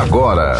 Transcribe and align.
agora. 0.00 0.58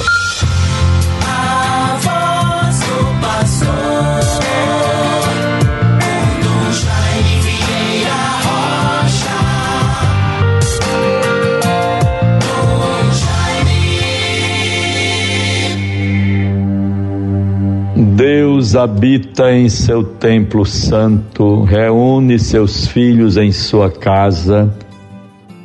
Deus 18.17 18.77
habita 18.77 19.51
em 19.51 19.69
seu 19.69 20.05
templo 20.05 20.65
santo, 20.65 21.65
reúne 21.65 22.39
seus 22.39 22.87
filhos 22.87 23.37
em 23.37 23.51
sua 23.51 23.91
casa. 23.91 24.73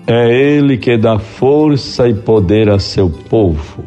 É 0.10 0.58
Ele 0.58 0.78
que 0.78 0.98
dá 0.98 1.20
força 1.20 2.10
e 2.10 2.14
poder 2.14 2.70
a 2.70 2.80
seu 2.80 3.10
povo. 3.30 3.84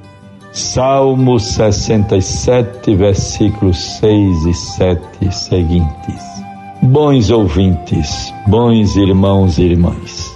Salmo 0.53 1.41
67, 1.41 2.95
versículos 2.95 3.77
6 3.99 4.47
e 4.47 4.55
7 4.55 5.35
seguintes. 5.35 6.23
Bons 6.81 7.31
ouvintes, 7.31 8.33
bons 8.47 8.97
irmãos 8.97 9.59
e 9.59 9.63
irmãs, 9.63 10.33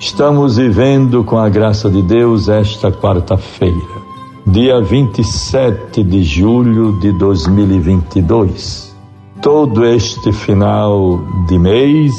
estamos 0.00 0.56
vivendo 0.56 1.22
com 1.24 1.38
a 1.38 1.48
graça 1.48 1.90
de 1.90 2.02
Deus 2.02 2.48
esta 2.48 2.90
quarta-feira 2.90 4.06
dia 4.46 4.80
27 4.80 6.04
de 6.04 6.22
julho 6.22 6.92
de 7.00 7.10
2022. 7.18 8.94
Todo 9.42 9.84
este 9.84 10.32
final 10.32 11.20
de 11.48 11.58
mês, 11.58 12.14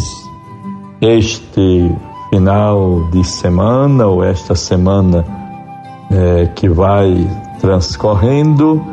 este 1.00 1.90
final 2.30 3.04
de 3.12 3.24
semana, 3.24 4.08
ou 4.08 4.24
esta 4.24 4.56
semana 4.56 5.26
é, 6.10 6.48
que 6.48 6.70
vai 6.70 7.28
transcorrendo, 7.60 8.84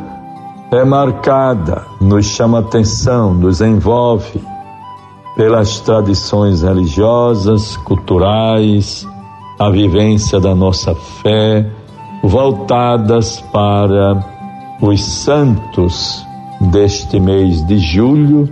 é 0.70 0.84
marcada, 0.84 1.84
nos 2.00 2.26
chama 2.26 2.60
atenção, 2.60 3.34
nos 3.34 3.60
envolve 3.60 4.42
pelas 5.36 5.80
tradições 5.80 6.62
religiosas, 6.62 7.76
culturais, 7.78 9.06
a 9.58 9.70
vivência 9.70 10.40
da 10.40 10.54
nossa 10.54 10.94
fé 10.94 11.66
voltadas 12.22 13.40
para 13.52 14.24
os 14.80 15.04
santos 15.04 16.24
deste 16.60 17.20
mês 17.20 17.64
de 17.66 17.78
julho, 17.78 18.48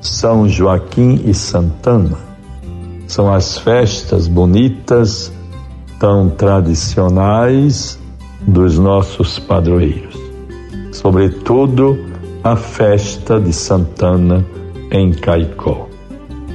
São 0.00 0.48
Joaquim 0.48 1.22
e 1.24 1.34
Santana. 1.34 2.27
São 3.08 3.32
as 3.32 3.58
festas 3.58 4.28
bonitas, 4.28 5.32
tão 5.98 6.30
tradicionais 6.30 7.98
dos 8.42 8.78
nossos 8.78 9.40
padroeiros. 9.40 10.16
Sobretudo 10.92 11.98
a 12.44 12.54
festa 12.54 13.40
de 13.40 13.52
Santana 13.52 14.46
em 14.92 15.10
Caicó. 15.12 15.88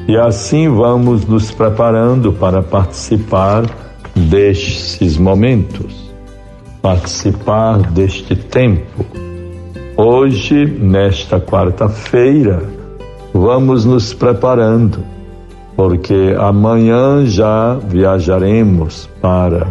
E 0.07 0.15
assim 0.15 0.69
vamos 0.69 1.25
nos 1.25 1.51
preparando 1.51 2.31
para 2.31 2.63
participar 2.63 3.65
destes 4.15 5.17
momentos 5.17 6.03
participar 6.83 7.77
deste 7.93 8.35
tempo. 8.35 9.05
Hoje, 9.95 10.65
nesta 10.65 11.39
quarta-feira, 11.39 12.61
vamos 13.33 13.85
nos 13.85 14.13
preparando, 14.13 14.99
porque 15.83 16.33
amanhã 16.39 17.25
já 17.25 17.73
viajaremos 17.73 19.09
para 19.21 19.67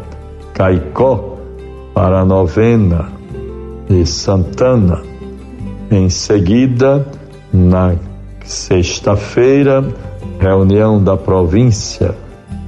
Caicó, 0.52 1.38
para 1.94 2.22
novena 2.22 3.10
de 3.88 4.04
Santana. 4.04 5.00
Em 5.90 6.10
seguida, 6.10 7.06
na 7.50 7.94
sexta-feira, 8.44 9.82
reunião 10.38 11.02
da 11.02 11.16
província, 11.16 12.14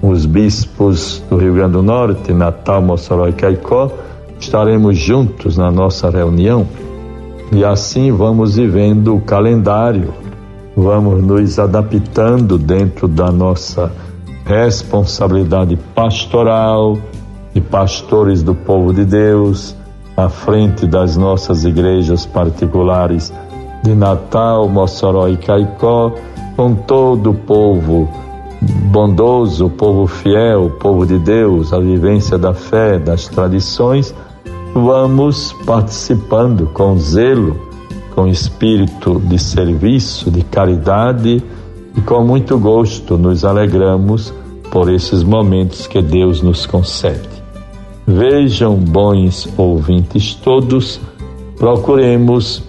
os 0.00 0.25
bispos 0.25 1.22
do 1.28 1.37
Rio 1.37 1.53
Grande 1.53 1.72
do 1.72 1.83
Norte, 1.83 2.33
Natal, 2.33 2.81
Mossoró 2.81 3.28
e 3.28 3.34
Caicó, 3.34 3.93
estaremos 4.41 4.97
juntos 4.97 5.59
na 5.59 5.71
nossa 5.71 6.09
reunião. 6.09 6.66
E 7.53 7.62
assim 7.62 8.10
vamos 8.10 8.56
vivendo 8.56 9.15
o 9.15 9.21
calendário, 9.21 10.15
vamos 10.76 11.22
nos 11.22 11.58
adaptando 11.58 12.58
dentro 12.58 13.06
da 13.08 13.30
nossa 13.30 13.92
responsabilidade 14.44 15.76
pastoral, 15.94 16.98
de 17.54 17.60
pastores 17.60 18.42
do 18.42 18.54
povo 18.54 18.92
de 18.92 19.04
Deus, 19.04 19.76
à 20.16 20.28
frente 20.28 20.86
das 20.86 21.16
nossas 21.16 21.64
igrejas 21.64 22.26
particulares 22.26 23.32
de 23.82 23.94
Natal, 23.94 24.68
Mossoró 24.68 25.28
e 25.28 25.36
Caicó, 25.36 26.12
com 26.56 26.74
todo 26.74 27.30
o 27.30 27.34
povo 27.34 28.08
bondoso, 28.91 29.66
o 29.66 29.70
povo 29.70 30.06
fiel, 30.06 30.66
o 30.66 30.70
povo 30.70 31.06
de 31.06 31.18
Deus, 31.18 31.72
a 31.72 31.78
vivência 31.78 32.38
da 32.38 32.54
fé, 32.54 32.98
das 32.98 33.28
tradições 33.28 34.14
vamos 34.74 35.52
participando 35.64 36.66
com 36.66 36.98
zelo, 36.98 37.56
com 38.14 38.26
espírito 38.26 39.20
de 39.20 39.38
serviço, 39.38 40.30
de 40.30 40.42
caridade 40.42 41.42
e 41.97 42.00
com 42.00 42.25
muito 42.25 42.58
gosto 42.58 43.19
nos 43.19 43.44
alegramos 43.44 44.32
por 44.70 44.92
esses 44.92 45.22
momentos 45.22 45.86
que 45.86 46.00
Deus 46.00 46.42
nos 46.42 46.66
concede. 46.66 47.28
Vejam, 48.06 48.76
bons 48.76 49.48
ouvintes 49.56 50.34
todos, 50.34 51.00
procuremos 51.56 52.62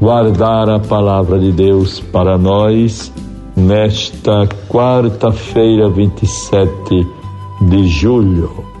guardar 0.00 0.68
a 0.68 0.78
palavra 0.78 1.38
de 1.38 1.52
Deus 1.52 2.00
para 2.00 2.36
nós 2.36 3.12
nesta 3.56 4.46
quarta-feira, 4.68 5.88
27 5.88 7.06
de 7.68 7.86
julho 7.88 8.72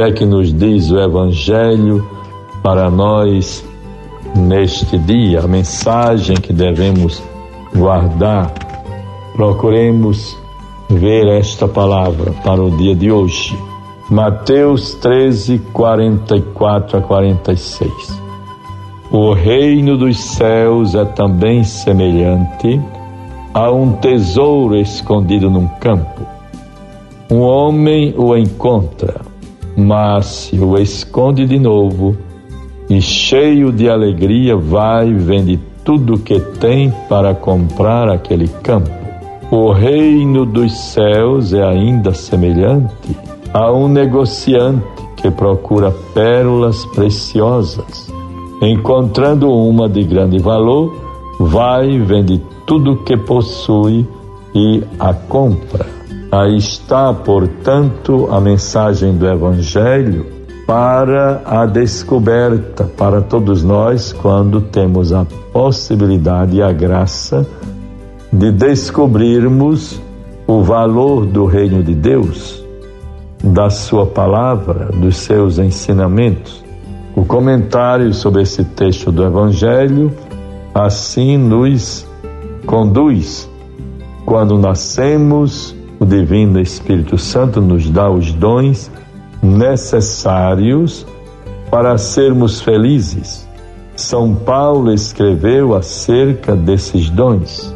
que 0.00 0.04
é 0.04 0.12
que 0.12 0.24
nos 0.24 0.50
diz 0.50 0.90
o 0.90 0.98
Evangelho 0.98 2.08
para 2.62 2.90
nós 2.90 3.62
neste 4.34 4.98
dia, 4.98 5.40
a 5.40 5.48
mensagem 5.48 6.36
que 6.36 6.52
devemos 6.52 7.22
guardar. 7.74 8.52
Procuremos 9.34 10.36
ver 10.88 11.26
esta 11.28 11.66
palavra 11.68 12.32
para 12.44 12.62
o 12.62 12.70
dia 12.76 12.94
de 12.94 13.10
hoje. 13.10 13.56
Mateus 14.10 14.94
13, 14.94 15.58
44 15.72 16.98
a 16.98 17.00
46. 17.00 18.20
O 19.10 19.32
reino 19.32 19.96
dos 19.96 20.18
céus 20.18 20.94
é 20.94 21.04
também 21.04 21.64
semelhante 21.64 22.80
a 23.54 23.70
um 23.70 23.92
tesouro 23.92 24.76
escondido 24.76 25.50
num 25.50 25.66
campo. 25.80 26.26
Um 27.30 27.40
homem 27.40 28.14
o 28.16 28.36
encontra 28.36 29.30
mas 29.76 30.26
se 30.26 30.58
o 30.58 30.78
esconde 30.78 31.46
de 31.46 31.58
novo 31.58 32.16
e 32.90 33.00
cheio 33.00 33.70
de 33.70 33.88
alegria 33.88 34.56
vai 34.56 35.08
e 35.08 35.14
vende 35.14 35.60
tudo 35.84 36.18
que 36.18 36.40
tem 36.40 36.92
para 37.08 37.32
comprar 37.32 38.10
aquele 38.10 38.48
campo. 38.48 38.90
O 39.48 39.70
reino 39.70 40.44
dos 40.44 40.76
céus 40.92 41.52
é 41.52 41.62
ainda 41.62 42.12
semelhante 42.12 43.16
a 43.54 43.72
um 43.72 43.86
negociante 43.86 44.84
que 45.16 45.30
procura 45.30 45.92
pérolas 46.12 46.84
preciosas. 46.86 48.12
Encontrando 48.60 49.50
uma 49.52 49.88
de 49.88 50.02
grande 50.02 50.38
valor, 50.38 50.92
vai 51.38 51.90
e 51.90 51.98
vende 51.98 52.42
tudo 52.66 53.04
que 53.04 53.16
possui 53.16 54.06
e 54.52 54.82
a 54.98 55.14
compra. 55.14 55.86
Aí 56.32 56.56
está, 56.56 57.12
portanto, 57.12 58.28
a 58.30 58.40
mensagem 58.40 59.16
do 59.16 59.26
Evangelho 59.26 60.39
para 60.70 61.42
a 61.44 61.66
descoberta 61.66 62.84
para 62.84 63.20
todos 63.20 63.64
nós 63.64 64.12
quando 64.12 64.60
temos 64.60 65.12
a 65.12 65.26
possibilidade 65.52 66.58
e 66.58 66.62
a 66.62 66.70
graça 66.70 67.44
de 68.32 68.52
descobrirmos 68.52 70.00
o 70.46 70.62
valor 70.62 71.26
do 71.26 71.44
reino 71.44 71.82
de 71.82 71.92
Deus, 71.92 72.64
da 73.42 73.68
sua 73.68 74.06
palavra, 74.06 74.92
dos 74.94 75.16
seus 75.16 75.58
ensinamentos. 75.58 76.62
O 77.16 77.24
comentário 77.24 78.14
sobre 78.14 78.42
esse 78.42 78.62
texto 78.62 79.10
do 79.10 79.24
Evangelho 79.24 80.12
assim 80.72 81.36
nos 81.36 82.06
conduz. 82.64 83.50
Quando 84.24 84.56
nascemos, 84.56 85.74
o 85.98 86.06
Divino 86.06 86.60
Espírito 86.60 87.18
Santo 87.18 87.60
nos 87.60 87.90
dá 87.90 88.08
os 88.08 88.32
dons 88.32 88.88
necessários 89.42 91.06
para 91.70 91.96
sermos 91.96 92.60
felizes. 92.60 93.48
São 93.96 94.34
Paulo 94.34 94.92
escreveu 94.92 95.74
acerca 95.74 96.56
desses 96.56 97.10
dons. 97.10 97.74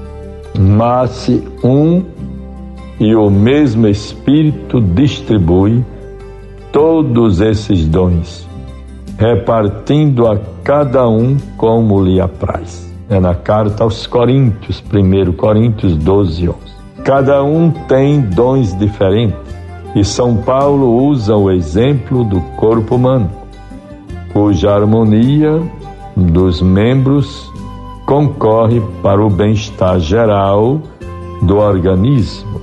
Mas 0.58 1.28
um 1.62 2.02
e 2.98 3.14
o 3.14 3.28
mesmo 3.28 3.86
Espírito 3.86 4.80
distribui 4.80 5.84
todos 6.72 7.40
esses 7.40 7.86
dons. 7.86 8.48
repartindo 9.16 10.26
a 10.26 10.36
cada 10.64 11.08
um 11.08 11.36
como 11.56 12.02
lhe 12.02 12.20
apraz. 12.20 12.92
É 13.08 13.20
na 13.20 13.32
carta 13.32 13.84
aos 13.84 14.08
Coríntios, 14.08 14.82
1 14.92 15.32
Coríntios 15.34 15.96
12, 15.96 16.48
11. 16.48 16.58
Cada 17.04 17.44
um 17.44 17.70
tem 17.70 18.20
dons 18.20 18.76
diferentes 18.76 19.43
e 19.94 20.04
São 20.04 20.36
Paulo 20.36 21.06
usa 21.06 21.36
o 21.36 21.50
exemplo 21.50 22.24
do 22.24 22.40
corpo 22.56 22.96
humano, 22.96 23.30
cuja 24.32 24.74
harmonia 24.74 25.62
dos 26.16 26.60
membros 26.60 27.50
concorre 28.04 28.82
para 29.02 29.24
o 29.24 29.30
bem-estar 29.30 29.98
geral 30.00 30.80
do 31.42 31.56
organismo. 31.56 32.60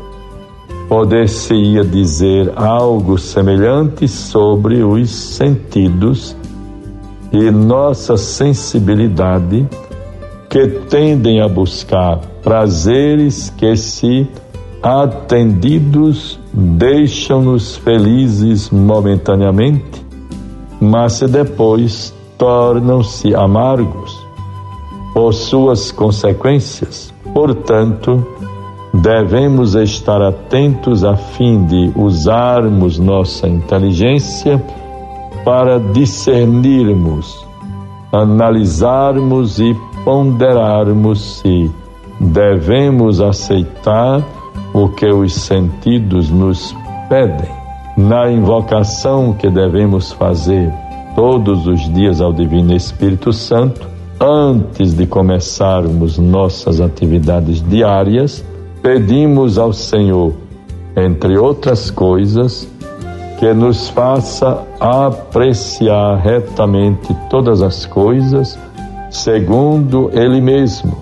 Poder-se-ia 0.89 1.85
dizer 1.85 2.51
algo 2.55 3.17
semelhante 3.17 4.07
sobre 4.09 4.83
os 4.83 5.09
sentidos 5.09 6.35
e 7.31 7.49
nossa 7.49 8.17
sensibilidade 8.17 9.65
que 10.49 10.67
tendem 10.67 11.41
a 11.41 11.47
buscar 11.47 12.19
prazeres 12.43 13.49
que, 13.55 13.73
se 13.77 14.27
atendidos, 14.81 16.39
deixam-nos 16.51 17.77
felizes 17.77 18.69
momentaneamente, 18.69 20.05
mas 20.79 21.19
depois 21.21 22.13
tornam-se 22.37 23.35
amargos 23.35 24.17
por 25.13 25.33
suas 25.33 25.91
consequências. 25.91 27.13
Portanto, 27.33 28.25
devemos 28.93 29.75
estar 29.75 30.21
atentos 30.21 31.03
a 31.03 31.15
fim 31.15 31.63
de 31.65 31.91
usarmos 31.95 32.97
nossa 32.97 33.47
inteligência 33.47 34.61
para 35.45 35.79
discernirmos, 35.79 37.45
analisarmos 38.11 39.59
e 39.59 39.75
ponderarmos 40.03 41.39
se 41.39 41.69
devemos 42.19 43.21
aceitar 43.21 44.23
o 44.73 44.89
que 44.89 45.07
os 45.07 45.33
sentidos 45.33 46.29
nos 46.29 46.75
pedem. 47.09 47.49
Na 47.97 48.31
invocação 48.31 49.33
que 49.33 49.49
devemos 49.49 50.11
fazer 50.13 50.71
todos 51.15 51.67
os 51.67 51.93
dias 51.93 52.21
ao 52.21 52.31
Divino 52.31 52.73
Espírito 52.73 53.33
Santo, 53.33 53.87
antes 54.19 54.93
de 54.93 55.05
começarmos 55.05 56.17
nossas 56.17 56.79
atividades 56.79 57.61
diárias, 57.67 58.43
pedimos 58.81 59.57
ao 59.57 59.73
Senhor, 59.73 60.33
entre 60.95 61.37
outras 61.37 61.91
coisas, 61.91 62.67
que 63.39 63.53
nos 63.53 63.89
faça 63.89 64.63
apreciar 64.79 66.17
retamente 66.17 67.13
todas 67.29 67.61
as 67.61 67.85
coisas, 67.85 68.57
segundo 69.09 70.11
Ele 70.13 70.39
mesmo, 70.39 70.95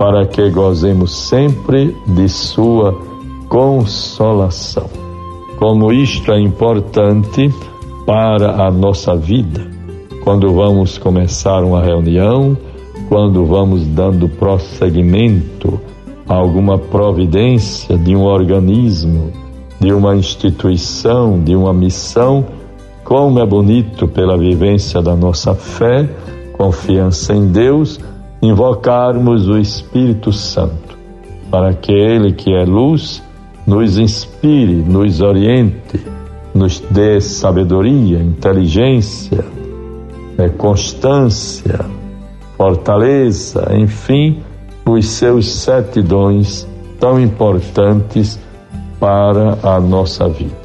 para 0.00 0.24
que 0.24 0.48
gozemos 0.48 1.14
sempre 1.14 1.94
de 2.06 2.26
Sua 2.26 2.98
consolação. 3.50 4.88
Como 5.58 5.92
isto 5.92 6.32
é 6.32 6.40
importante 6.40 7.52
para 8.06 8.66
a 8.66 8.70
nossa 8.70 9.14
vida, 9.14 9.60
quando 10.24 10.54
vamos 10.54 10.96
começar 10.96 11.62
uma 11.62 11.82
reunião, 11.82 12.56
quando 13.10 13.44
vamos 13.44 13.86
dando 13.88 14.26
prosseguimento 14.26 15.78
a 16.26 16.34
alguma 16.34 16.78
providência 16.78 17.98
de 17.98 18.16
um 18.16 18.22
organismo, 18.22 19.30
de 19.78 19.92
uma 19.92 20.16
instituição, 20.16 21.38
de 21.44 21.54
uma 21.54 21.74
missão, 21.74 22.46
como 23.04 23.38
é 23.38 23.44
bonito 23.44 24.08
pela 24.08 24.38
vivência 24.38 25.02
da 25.02 25.14
nossa 25.14 25.54
fé, 25.54 26.08
confiança 26.56 27.34
em 27.34 27.48
Deus, 27.48 28.00
invocarmos 28.42 29.48
o 29.48 29.58
Espírito 29.58 30.32
Santo, 30.32 30.96
para 31.50 31.74
que 31.74 31.92
Ele, 31.92 32.32
que 32.32 32.52
é 32.54 32.64
luz, 32.64 33.22
nos 33.66 33.98
inspire, 33.98 34.76
nos 34.76 35.20
oriente, 35.20 36.00
nos 36.54 36.80
dê 36.80 37.20
sabedoria, 37.20 38.18
inteligência, 38.18 39.44
é, 40.38 40.48
constância, 40.48 41.80
fortaleza, 42.56 43.68
enfim, 43.76 44.42
os 44.86 45.06
seus 45.06 45.52
sete 45.52 46.00
dons 46.00 46.66
tão 46.98 47.20
importantes 47.20 48.40
para 48.98 49.58
a 49.62 49.80
nossa 49.80 50.28
vida. 50.28 50.60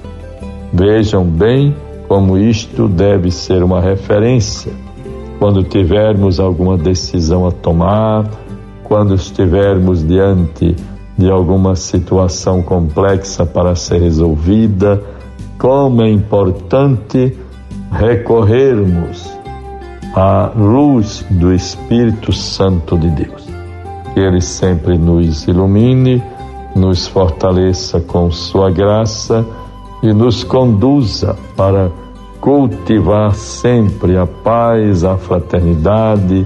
Vejam 0.74 1.24
bem 1.24 1.76
como 2.08 2.38
isto 2.38 2.88
deve 2.88 3.32
ser 3.32 3.64
uma 3.64 3.82
referência 3.82 4.85
quando 5.40 5.64
tivermos 5.64 6.40
alguma 6.40 6.78
decisão 6.78 7.46
a 7.46 7.52
tomar, 7.52 8.30
quando 8.84 9.16
estivermos 9.16 10.06
diante 10.06 10.76
de 11.18 11.30
alguma 11.30 11.76
situação 11.76 12.62
complexa 12.62 13.46
para 13.46 13.76
ser 13.76 14.02
resolvida, 14.02 15.02
como 15.58 16.02
é 16.02 16.10
importante 16.10 17.38
recorrermos 17.92 19.30
à 20.16 20.52
luz 20.56 21.26
do 21.30 21.54
Espírito 21.54 22.32
Santo 22.32 22.98
de 22.98 23.10
Deus. 23.10 23.46
Que 24.14 24.20
Ele 24.20 24.42
sempre 24.42 24.98
nos 24.98 25.48
ilumine 25.48 26.22
nos 26.76 27.08
fortaleça 27.08 28.02
com 28.02 28.30
Sua 28.30 28.70
graça 28.70 29.46
e 30.04 30.14
nos 30.14 30.44
conduza 30.44 31.36
para 31.56 31.90
cultivar 32.46 33.34
sempre 33.34 34.16
a 34.16 34.28
paz, 34.28 35.04
a 35.04 35.18
fraternidade, 35.18 36.46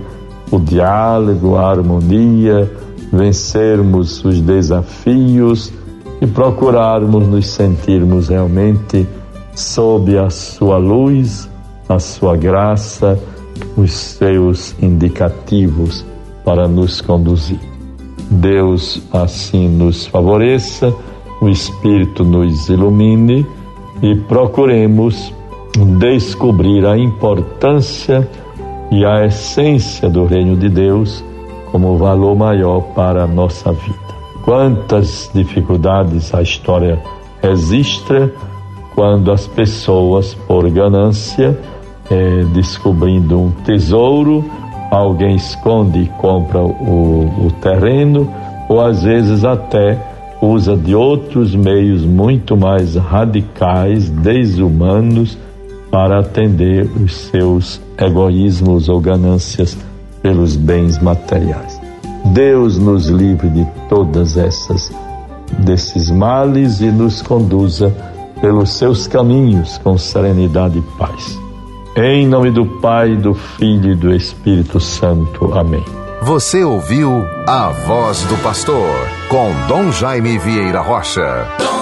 o 0.49 0.57
diálogo, 0.57 1.57
a 1.57 1.69
harmonia, 1.69 2.71
vencermos 3.11 4.23
os 4.23 4.39
desafios 4.39 5.73
e 6.21 6.25
procurarmos 6.25 7.27
nos 7.27 7.47
sentirmos 7.47 8.29
realmente 8.29 9.05
sob 9.53 10.17
a 10.17 10.29
Sua 10.29 10.77
luz, 10.77 11.49
a 11.89 11.99
Sua 11.99 12.37
graça, 12.37 13.19
os 13.75 13.91
seus 13.91 14.73
indicativos 14.81 16.05
para 16.45 16.65
nos 16.65 17.01
conduzir. 17.01 17.59
Deus 18.31 19.01
assim 19.11 19.67
nos 19.67 20.05
favoreça, 20.05 20.95
o 21.41 21.49
Espírito 21.49 22.23
nos 22.23 22.69
ilumine 22.69 23.45
e 24.01 24.15
procuremos 24.15 25.37
descobrir 25.85 26.85
a 26.85 26.97
importância 26.97 28.27
e 28.91 29.05
a 29.05 29.25
essência 29.25 30.09
do 30.09 30.25
reino 30.25 30.55
de 30.55 30.69
Deus 30.69 31.23
como 31.71 31.97
valor 31.97 32.35
maior 32.35 32.81
para 32.93 33.23
a 33.23 33.27
nossa 33.27 33.71
vida. 33.71 33.97
Quantas 34.43 35.29
dificuldades 35.33 36.33
a 36.33 36.41
história 36.41 36.99
registra 37.41 38.31
quando 38.95 39.31
as 39.31 39.47
pessoas, 39.47 40.33
por 40.33 40.69
ganância, 40.69 41.57
é, 42.09 42.43
descobrindo 42.53 43.39
um 43.39 43.51
tesouro, 43.51 44.43
alguém 44.91 45.35
esconde 45.35 45.99
e 45.99 46.05
compra 46.17 46.59
o, 46.61 47.45
o 47.45 47.51
terreno, 47.61 48.27
ou 48.67 48.81
às 48.81 49.03
vezes 49.03 49.45
até 49.45 49.97
usa 50.41 50.75
de 50.75 50.95
outros 50.95 51.53
meios 51.53 52.03
muito 52.03 52.57
mais 52.57 52.95
radicais, 52.95 54.09
desumanos, 54.09 55.37
para 55.91 56.19
atender 56.19 56.89
os 57.03 57.15
seus 57.15 57.81
egoísmos 57.97 58.89
ou 58.89 58.99
ganâncias 58.99 59.77
pelos 60.21 60.55
bens 60.55 61.01
materiais. 61.01 61.79
Deus 62.25 62.77
nos 62.77 63.07
livre 63.07 63.49
de 63.49 63.65
todas 63.87 64.37
essas 64.37 64.91
desses 65.59 66.11
males 66.11 66.79
e 66.81 66.91
nos 66.91 67.21
conduza 67.21 67.93
pelos 68.39 68.71
seus 68.71 69.07
caminhos 69.07 69.77
com 69.79 69.97
serenidade 69.97 70.79
e 70.79 70.97
paz. 70.97 71.39
Em 71.95 72.27
nome 72.27 72.51
do 72.51 72.65
Pai, 72.79 73.15
do 73.15 73.33
Filho 73.33 73.91
e 73.91 73.95
do 73.95 74.13
Espírito 74.13 74.79
Santo. 74.79 75.53
Amém. 75.53 75.83
Você 76.21 76.63
ouviu 76.63 77.25
A 77.47 77.69
Voz 77.87 78.23
do 78.23 78.37
Pastor 78.43 78.95
com 79.29 79.51
Dom 79.67 79.91
Jaime 79.91 80.37
Vieira 80.37 80.81
Rocha. 80.81 81.78